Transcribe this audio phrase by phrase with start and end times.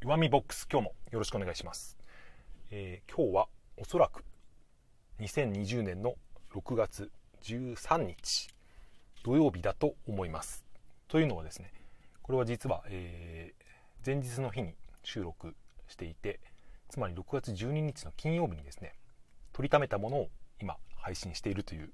[0.00, 1.98] 弱みボックス今日もよろしくお願いします、
[2.70, 4.22] えー、今日はおそらく
[5.18, 6.14] 2020年の
[6.54, 7.10] 6月
[7.42, 8.46] 13日
[9.24, 10.64] 土曜日だと思います。
[11.08, 11.72] というのはですね
[12.22, 15.56] これは実は、えー、前日の日に収録
[15.88, 16.38] していて
[16.88, 18.94] つまり6月12日の金曜日にですね
[19.52, 20.28] 取りためたものを
[20.62, 21.90] 今配信しているという、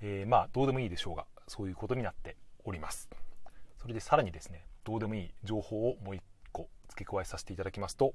[0.00, 3.08] えー、まあどうでもいいでしょうがそういうことになっております。
[3.82, 6.22] それでさらにですねどうでもいい情報をもう一
[6.94, 8.14] 付け加えさせていただきますと、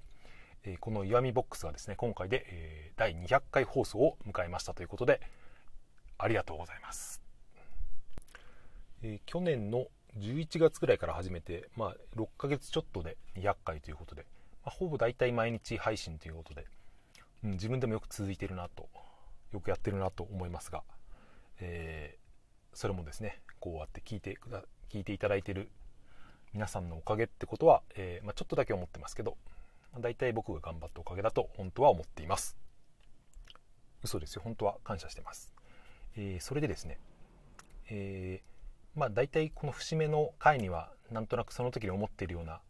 [0.64, 5.22] え、この岩見ボックスがですね今回で、え、第200回放送を迎えましたということで
[6.18, 7.22] ありがとうございます、
[9.04, 14.26] え、去年の11月ぐらいから始めて、まあ、6ヶ月ちょっとで200回ということで、
[14.66, 16.66] まあ、ほぼ大体毎日配信ということで、
[17.44, 18.90] うん、自分でもよく続いてるなと
[19.52, 20.84] よくやってるなと思いますが、
[21.60, 24.38] えー、それもですねこうやって聞いて
[24.90, 25.70] 聞いていただいてる
[26.54, 29.38] 皆さんのおかげってことは、えー、まあ、ちょっとだけ思ってますけど、
[29.94, 32.58] まあ、大体僕が頑張ったおかげだと本当は思っています。
[34.04, 34.42] 嘘ですよ。
[34.44, 35.54] 本当は感謝してます、
[36.16, 37.00] えー、それでですね、
[37.90, 42.62] えー、まあ大体この節目の回にはなんとなくその時に思っているような、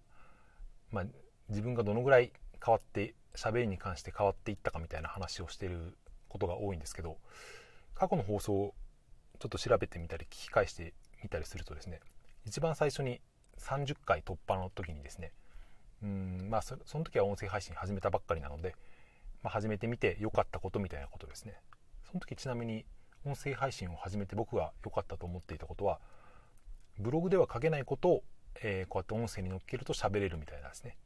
[0.91, 1.05] まあ、
[1.49, 2.31] 自分がどのぐらい
[2.63, 7.17] 変わって喋りに関して変わっていったかみたいな話をしていることが多いんですけど
[7.95, 8.73] 過去の放送を
[9.39, 11.99] ちょっと調べてみたり聞き返してみたりするとですね
[12.45, 13.21] 一番最初に
[13.59, 15.31] 30回突破の時にですね
[16.03, 18.75] うんまあその時は音声配信始めたばっかりなので、
[19.43, 21.59] まあ、始めてみて良かったことみたいなことですね。
[22.09, 22.85] その時ちなみに
[23.25, 25.99] 音声配信を始めて僕が良かったと思っていたことは
[26.97, 28.23] ブログでは書けないことを、
[28.61, 30.97] えー、こうやって音声に載っけると喋れるみたいなんですね、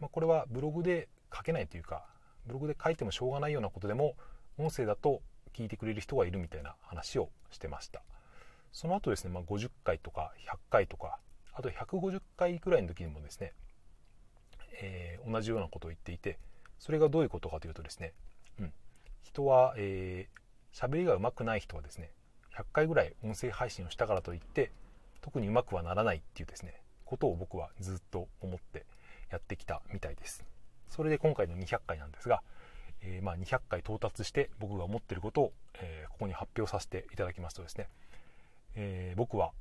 [0.00, 2.06] まあ、これはブログで書けないというか
[2.46, 4.16] ブログで書いてもしょうがないようなことでも
[4.58, 5.20] 音声だと
[5.54, 8.02] 聞いてくれる人がいるみたいな話をしてました。
[8.72, 11.18] その後ですね、まあ、50回とか100回とか
[11.60, 13.52] あと150回くらいの時にもですね、
[14.80, 16.38] えー、同じようなことを言っていて
[16.78, 18.14] それがどういうことかというとですね、
[18.58, 18.72] うん、
[19.22, 22.12] 人は、えー、喋りが上手くない人はですね
[22.56, 24.72] 100回ぐらい音声配信をしたからといって
[25.20, 28.86] 特にうまくはならないっていうですねことを僕はずっと思って
[29.30, 30.44] やってきたみたいです。
[30.88, 32.42] それで今回の200回なんですが、
[33.02, 37.88] えー、まあ、200回到達して僕が思ってることを、えー、ここに発表させていただきますとですね、
[38.74, 39.52] えー、僕は、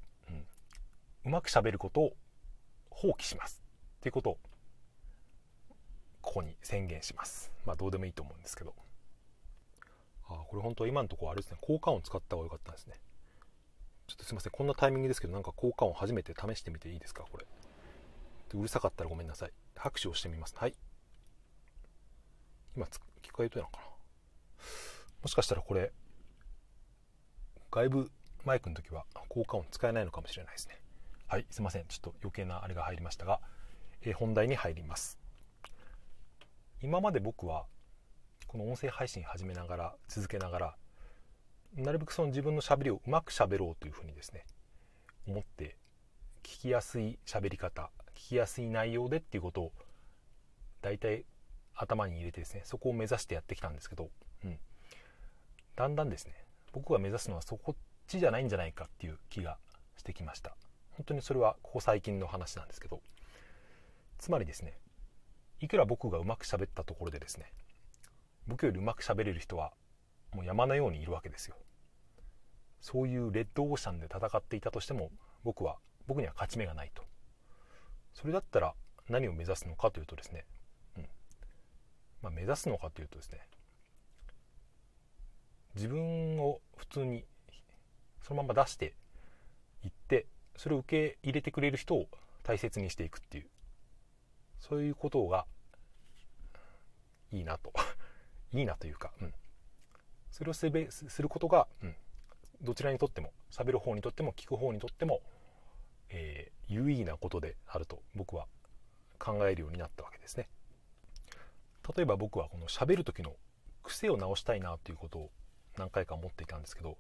[1.26, 2.14] う、まくしゃべることを
[2.90, 3.64] 放棄します。
[3.98, 4.38] っていうことを
[6.22, 7.52] ここに宣言します。
[7.66, 8.74] まあどうでもいいと思うんですけど。
[10.28, 11.58] あこれ本当は今のところあれですね。
[11.62, 13.00] 効果音使った方が良かったんですね。
[14.08, 14.52] ちょっとすいません。
[14.52, 17.24] こんなタイミングですけどなんか効果音初めて試してみていいですか？
[17.32, 17.46] これ。
[18.54, 19.52] うるさかったらごめんなさい。
[19.76, 20.56] 拍手をしてみます。
[20.58, 20.76] はい。
[22.76, 22.86] 今
[23.22, 23.84] 聞こえてるのかな？
[25.22, 25.92] もしかしたらこれ
[27.72, 28.12] 外部
[28.46, 30.80] マイクの時は効果音使えないのかもしれないですね。
[31.32, 31.86] はいすいません。
[31.88, 33.40] ちょっと余計なあれが入りましたが、
[34.02, 35.20] えー、本題に入ります。
[36.82, 37.66] 今まで僕は
[38.48, 40.76] この音声配信始めながら続けながら
[41.76, 44.44] なるべくその自分のしゃべりをうまくしゃべろうというふうにですね
[45.28, 45.78] 思って
[46.42, 49.72] 聞きやすい喋り方聞きやすい内容でっていうことを
[50.82, 51.26] 大体
[51.76, 54.10] 頭に入れてですねそこを目指してやってきたんですけど、
[54.46, 54.58] うん、
[55.76, 56.34] だんだんですね
[56.74, 59.60] 僕が目指すのはそこっちじゃないんじゃないかっていう気が
[59.96, 60.56] してきました。
[61.00, 63.00] 本当にそれはここ最近の話なんですけど
[64.18, 64.78] つまりですね
[65.62, 67.54] いくら僕がうまく喋ったところでですね
[68.48, 69.72] 僕よりうまく喋れる人は
[70.36, 71.56] もう山のようにいるわけですよ。
[72.82, 75.10] そういうレッドオーシャンで戦っていたとしても
[75.44, 77.04] 僕は僕には勝ち目がないと。
[78.14, 78.74] それだったら
[79.08, 80.46] 何を目指すのかというとですね、
[80.98, 81.06] うん。
[82.22, 83.40] まあ、目指すのかというとですね
[85.76, 87.24] 自分を普通に
[88.22, 88.98] そのまま出していって
[90.60, 92.10] それを受け入れてくれる人を
[92.44, 93.48] 大切にしていくっていう。
[94.60, 95.46] そういうことが
[97.32, 97.72] いいなと。
[98.52, 99.34] いいなというか、うん、
[100.32, 101.96] それをすべすることが、うん、
[102.62, 105.22] どちらにとっても喋る方にとっても聞く方にとっても、
[106.10, 108.46] えー、有意義なことであると僕は
[109.18, 110.50] 考えるようになったわけですね。
[111.96, 113.38] 例えば僕はこの喋る時の
[113.84, 115.32] 癖を直したいなということを
[115.78, 116.98] 何回か思っていたんですけど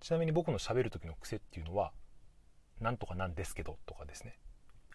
[0.00, 1.94] ちなみに僕の喋る時の癖っていうのは
[2.82, 4.38] なんとかなんですけどとかですね。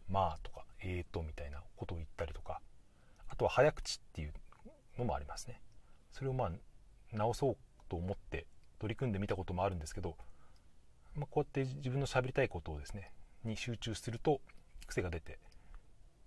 [0.10, 2.62] まあとかえーとみたいなことを言ったりとか。
[3.30, 4.34] あとは早口っていう
[4.98, 5.62] のもありますね。
[6.12, 6.52] それをまあ
[7.14, 7.58] 直そう
[7.90, 8.46] と思って
[8.80, 10.18] 取り組んでみたこともあるんですけど、
[11.16, 13.12] まあ、こうやって自分の喋りたいことをですね
[13.44, 14.42] に集中すると
[14.88, 15.40] 癖が出て、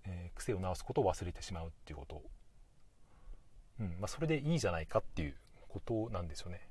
[0.04, 2.16] えー、癖を直すことを忘れてしまうっていうこと。
[2.16, 2.22] を、
[3.80, 5.36] うんまあ、それでいいじゃないかっていう
[5.68, 6.68] ことなんですよね。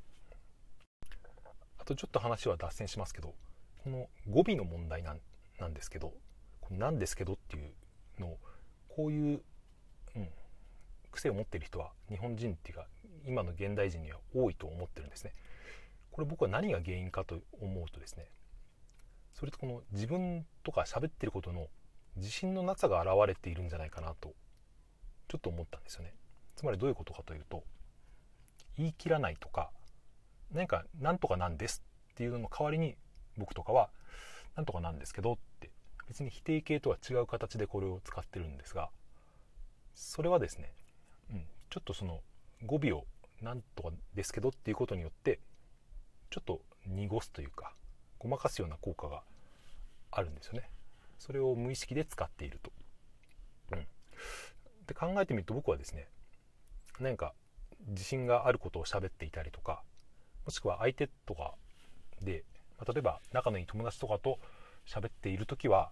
[1.79, 3.33] あとちょっと話は脱線しますけど。
[3.83, 5.21] この語尾の問題なん
[5.59, 6.13] なんですけど
[6.69, 7.73] 「なんですけど」っていう
[8.19, 8.39] のを
[8.87, 9.43] こういう
[10.15, 10.29] うん
[11.11, 12.87] 癖を持ってる人は日本人っていうか
[13.25, 15.33] 今の現代人には多いと思ってるんですね。
[16.11, 18.29] これ僕は何が原因かと思うとですね
[19.33, 21.69] それとこの自分とか喋ってることの
[22.17, 24.33] 自信のなさが現れているんじゃないかなと
[25.29, 26.13] ちょっと思ったんですよね。
[26.55, 27.63] つまりどういうことかというと
[28.77, 29.71] 言い切らないとか
[30.51, 32.97] 何か何とかなんですっていうのの代わりに
[33.39, 33.89] 僕とかは
[34.55, 35.69] 何とかなんですけどって
[36.07, 38.89] 別に否定形とは違う形でこれを使ってるんですが
[39.95, 40.71] それはですね、
[41.31, 42.19] うん、ちょっとその
[42.65, 43.05] 語尾を
[43.41, 45.39] 何とかですけどっていうことによって
[46.29, 47.73] ちょっと濁すというか
[48.17, 49.21] ごまかすような効果が
[50.11, 50.69] あるんですよね
[51.17, 52.71] それを無意識で使っていると。
[53.73, 53.85] うん、
[54.87, 56.07] で考えてみると僕はですね
[56.99, 57.33] 何か
[57.87, 59.83] 自信があることを喋っていたりとか
[60.45, 61.53] もしくは相手とか
[62.21, 62.43] で、
[62.79, 64.39] まあ、例えば仲のいい友達とかと
[64.87, 65.91] 喋っている時は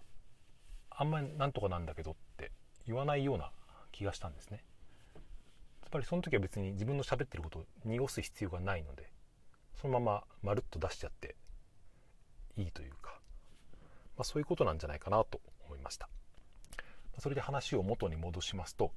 [0.90, 2.50] あんまりなんとかなんだけどって
[2.86, 3.52] 言わないような
[3.92, 4.64] 気がしたんですね。
[5.84, 9.10] つまりその時は別に自分の喋ってることを濁す必要がないので
[9.80, 11.36] そのまままるっと出しちゃって
[12.56, 13.20] いいというか、
[14.16, 16.08] まあ、そういうことなんじゃないかなと思いました。
[17.18, 18.92] それで話を元に戻しますと、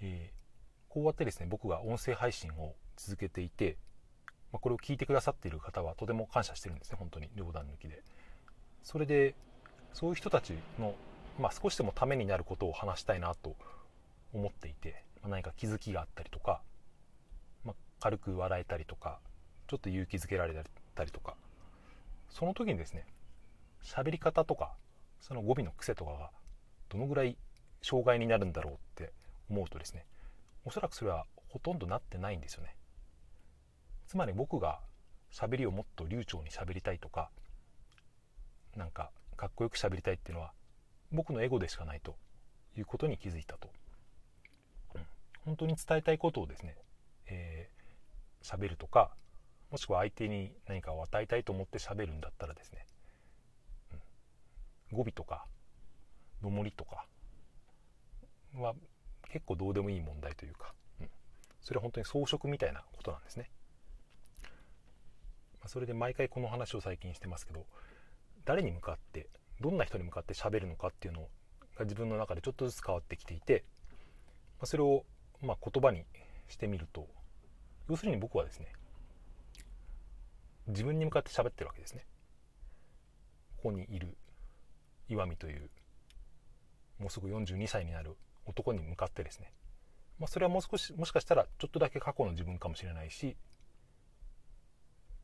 [0.00, 3.78] えー、こうやってですね僕が音声配信を続けていて、
[4.52, 8.02] まあ、これを聞いてくださっている方はとても感謝してるんですね本当に両断抜きで。
[8.82, 9.34] それで
[9.92, 10.94] そういう人たちの、
[11.40, 13.56] まあ、少しでもためになることを話したいなと
[14.34, 16.62] 思っていて、まあ、何か気づきがあったりとか、
[17.64, 19.20] まあ、軽く笑えたりとか
[19.68, 20.54] ちょっと勇気づけられ
[20.94, 21.36] たりとか
[22.30, 23.06] その時にですね
[23.84, 24.72] 喋り方とか
[25.20, 26.30] その語尾の癖とかが
[26.88, 27.36] どのぐらい
[27.82, 29.12] 障害になるんだろうって
[29.48, 30.04] 思うとですね
[30.64, 32.74] おそらくそれはほとんどなってないんですよね。
[34.12, 34.78] つまり僕が
[35.32, 37.30] 喋りをもっと流暢に喋りたいとか
[38.76, 40.52] なんかかっこよく喋りたいっていうのは
[41.10, 42.14] 僕のエゴでしかないと
[42.76, 43.70] いうことに気づいたと、
[44.96, 45.00] うん、
[45.46, 46.76] 本当に伝えたいことをですね
[47.26, 49.12] えー、喋るとか
[49.70, 52.84] もしくは相手に何かを与えたいと思って喋るんだったらですね、
[54.92, 55.46] うん、語尾とか
[56.42, 57.06] のもりとか
[58.58, 58.74] は
[59.30, 61.08] 結構どうでもいい問題というか、うん、
[61.62, 63.48] それは本当に装飾みたいなことなんですね。
[65.66, 67.66] それで毎回この話を最近してますけど
[68.44, 69.28] 誰に向かって
[69.60, 71.28] どんな人に向かって喋るのかっていうの
[71.76, 73.64] が自分の中でちょっとずつ変わってきていて、
[74.60, 75.04] ま、それを
[75.40, 76.04] ま言葉に
[76.48, 77.08] してみると
[77.88, 78.72] 要するに僕はですね
[80.68, 82.06] 自分に向かって喋ってるわけですね。
[83.56, 84.16] ここにいる
[85.08, 85.70] 岩見という
[86.98, 88.16] もうすぐ42歳になる
[88.46, 89.52] 男に向かってですね、
[90.18, 93.36] まあ、それはもう少しもしかしたらちょっとだけ過去の自分かもしれないし、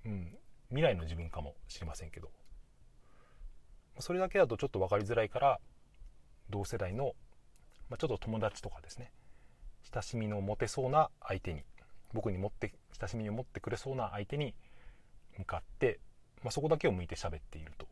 [0.04, 0.36] うん、
[0.68, 2.30] 未来の自分かもしれませんけど。
[4.00, 5.60] それだけだとちょっと分かりづらいから
[6.50, 7.14] 同世代の、
[7.90, 9.12] まあ、ちょっと友達とかですね。
[9.92, 11.62] 親しみの持てそうな相手に。
[12.14, 14.54] 僕に持って親しみを持ってくれそうな相手に
[15.36, 16.00] 向かって、
[16.42, 17.86] まあ、そこだけを向いて喋っていると。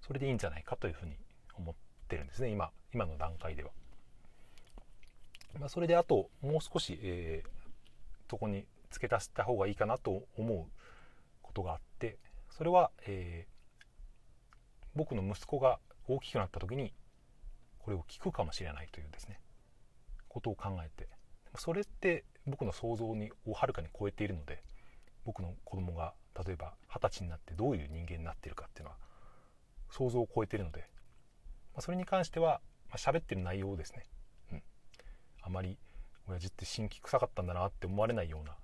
[0.00, 1.16] それでいいんじゃないかというふうに
[1.54, 1.74] 思っ
[2.08, 2.48] てるんですね。
[2.48, 3.70] 今今の段階では。
[5.58, 10.64] まあ、それであともう少し、えー、そこに付け足した方がいいかなと思う
[11.52, 12.18] ことがあって
[12.50, 13.84] それは、えー、
[14.96, 15.78] 僕の息子が
[16.08, 16.94] 大きくなった時に
[17.78, 19.38] これを聞くかもしれないというですね
[20.28, 21.08] ことを考えて
[21.56, 24.62] それって僕の想像にをはるかに超えているので
[25.24, 26.14] 僕の子供が
[26.46, 28.96] 例えば二十歳になってどういう人間になっているかっていうのは
[29.90, 30.80] 想像を超えているので、
[31.74, 34.06] まあ、それに関しては、まあ、喋ってる内容をですね、
[34.52, 34.62] うん、
[35.42, 35.76] あまり
[36.26, 38.56] 親父って新規臭かったんだなって思われないような、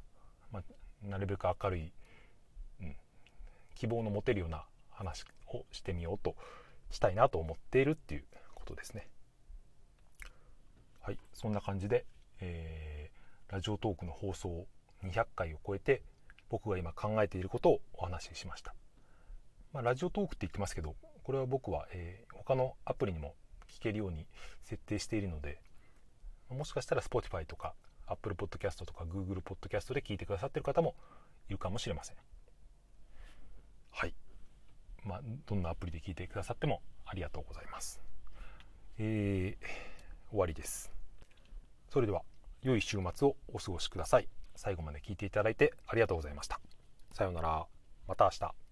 [0.51, 1.93] まあ、なるべく明るい、
[3.79, 6.35] 希望の持てるような話をしてみようと
[6.91, 9.09] したいなと思っているっていうことですね。
[11.01, 12.05] はい、そんな感じで、
[12.41, 14.67] えー、ラジオトークの放送
[15.05, 16.03] 200回を超えて
[16.51, 18.75] 僕が今考えていることをお話ししました、
[19.73, 23.35] まあ、ラジオトークって言ってますけどこれは僕は、えー、他のアプリにも
[23.71, 24.27] 聞けるように
[24.65, 25.61] 設定しているので
[26.51, 27.75] もしかしたら Spotify とか
[28.07, 30.95] Apple Podcast とか Google Podcast で聞いてくださってる方も
[31.49, 32.17] いるかもしれません
[35.09, 38.01] まあどんなアプリで聞いてくださってもありがとうございます
[39.01, 40.93] えー、終わりです
[41.89, 42.23] それでは
[42.63, 44.29] 良い週末をお過ごしください。
[44.57, 46.61] 最後まで聞いていただいてありがとうございました。
[47.13, 47.67] さようなら。
[48.09, 48.68] また明日。